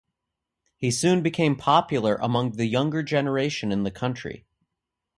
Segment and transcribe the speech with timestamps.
[0.77, 4.47] He soon became popular among the younger generation in the country.